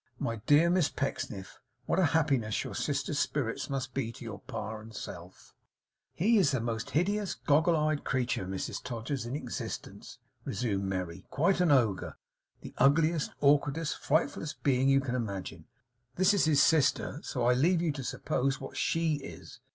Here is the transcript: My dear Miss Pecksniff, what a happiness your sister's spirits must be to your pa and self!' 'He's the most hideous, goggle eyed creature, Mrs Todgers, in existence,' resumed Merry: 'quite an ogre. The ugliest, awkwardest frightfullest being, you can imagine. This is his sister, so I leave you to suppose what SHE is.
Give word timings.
My 0.17 0.37
dear 0.47 0.71
Miss 0.71 0.89
Pecksniff, 0.89 1.59
what 1.85 1.99
a 1.99 2.05
happiness 2.05 2.63
your 2.63 2.73
sister's 2.73 3.19
spirits 3.19 3.69
must 3.69 3.93
be 3.93 4.11
to 4.13 4.25
your 4.25 4.39
pa 4.39 4.77
and 4.79 4.95
self!' 4.95 5.53
'He's 6.11 6.49
the 6.49 6.59
most 6.59 6.89
hideous, 6.89 7.35
goggle 7.35 7.75
eyed 7.77 8.03
creature, 8.03 8.47
Mrs 8.47 8.81
Todgers, 8.81 9.27
in 9.27 9.35
existence,' 9.35 10.17
resumed 10.43 10.85
Merry: 10.85 11.27
'quite 11.29 11.61
an 11.61 11.69
ogre. 11.69 12.17
The 12.61 12.73
ugliest, 12.79 13.29
awkwardest 13.41 13.95
frightfullest 14.01 14.63
being, 14.63 14.89
you 14.89 15.01
can 15.01 15.13
imagine. 15.13 15.65
This 16.15 16.33
is 16.33 16.45
his 16.45 16.63
sister, 16.63 17.19
so 17.21 17.45
I 17.45 17.53
leave 17.53 17.79
you 17.83 17.91
to 17.91 18.03
suppose 18.03 18.59
what 18.59 18.75
SHE 18.75 19.17
is. 19.17 19.59